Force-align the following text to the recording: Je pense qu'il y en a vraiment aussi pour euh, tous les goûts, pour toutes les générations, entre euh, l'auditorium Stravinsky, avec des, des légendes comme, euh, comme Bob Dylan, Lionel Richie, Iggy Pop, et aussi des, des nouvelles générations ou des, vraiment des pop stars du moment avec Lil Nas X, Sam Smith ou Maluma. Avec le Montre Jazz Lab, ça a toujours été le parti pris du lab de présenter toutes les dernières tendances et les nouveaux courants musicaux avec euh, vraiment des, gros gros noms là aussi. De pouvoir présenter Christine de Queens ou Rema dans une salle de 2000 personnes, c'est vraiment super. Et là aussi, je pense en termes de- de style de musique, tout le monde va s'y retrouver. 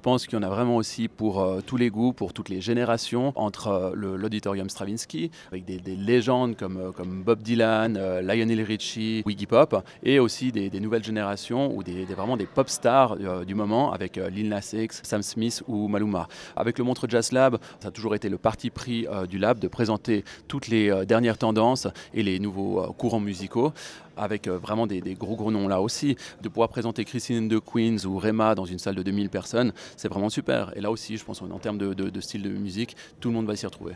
Je 0.00 0.02
pense 0.02 0.26
qu'il 0.26 0.38
y 0.38 0.38
en 0.38 0.42
a 0.42 0.48
vraiment 0.48 0.76
aussi 0.76 1.08
pour 1.08 1.42
euh, 1.42 1.60
tous 1.60 1.76
les 1.76 1.90
goûts, 1.90 2.14
pour 2.14 2.32
toutes 2.32 2.48
les 2.48 2.62
générations, 2.62 3.34
entre 3.36 3.66
euh, 3.68 4.16
l'auditorium 4.16 4.70
Stravinsky, 4.70 5.30
avec 5.52 5.66
des, 5.66 5.76
des 5.76 5.94
légendes 5.94 6.56
comme, 6.56 6.78
euh, 6.78 6.90
comme 6.90 7.22
Bob 7.22 7.42
Dylan, 7.42 7.98
Lionel 8.22 8.62
Richie, 8.62 9.22
Iggy 9.28 9.44
Pop, 9.44 9.84
et 10.02 10.18
aussi 10.18 10.52
des, 10.52 10.70
des 10.70 10.80
nouvelles 10.80 11.04
générations 11.04 11.76
ou 11.76 11.82
des, 11.82 12.06
vraiment 12.06 12.38
des 12.38 12.46
pop 12.46 12.70
stars 12.70 13.18
du 13.44 13.54
moment 13.54 13.92
avec 13.92 14.16
Lil 14.16 14.48
Nas 14.48 14.72
X, 14.72 15.02
Sam 15.04 15.20
Smith 15.20 15.62
ou 15.68 15.86
Maluma. 15.86 16.28
Avec 16.56 16.78
le 16.78 16.84
Montre 16.84 17.06
Jazz 17.06 17.30
Lab, 17.32 17.58
ça 17.80 17.88
a 17.88 17.90
toujours 17.90 18.14
été 18.14 18.30
le 18.30 18.38
parti 18.38 18.70
pris 18.70 19.06
du 19.28 19.36
lab 19.36 19.58
de 19.58 19.68
présenter 19.68 20.24
toutes 20.48 20.68
les 20.68 21.04
dernières 21.04 21.36
tendances 21.36 21.88
et 22.14 22.22
les 22.22 22.38
nouveaux 22.38 22.90
courants 22.94 23.20
musicaux 23.20 23.74
avec 24.20 24.46
euh, 24.46 24.58
vraiment 24.58 24.86
des, 24.86 25.00
gros 25.14 25.36
gros 25.36 25.50
noms 25.50 25.68
là 25.68 25.80
aussi. 25.80 26.16
De 26.42 26.48
pouvoir 26.48 26.68
présenter 26.68 27.04
Christine 27.04 27.48
de 27.48 27.58
Queens 27.58 28.04
ou 28.06 28.18
Rema 28.18 28.54
dans 28.54 28.64
une 28.64 28.78
salle 28.78 28.94
de 28.94 29.02
2000 29.02 29.30
personnes, 29.30 29.72
c'est 29.96 30.08
vraiment 30.08 30.30
super. 30.30 30.72
Et 30.76 30.80
là 30.80 30.90
aussi, 30.90 31.16
je 31.16 31.24
pense 31.24 31.42
en 31.42 31.58
termes 31.58 31.78
de- 31.78 31.94
de 31.94 32.20
style 32.20 32.42
de 32.42 32.50
musique, 32.50 32.96
tout 33.20 33.28
le 33.28 33.34
monde 33.34 33.46
va 33.46 33.56
s'y 33.56 33.66
retrouver. 33.66 33.94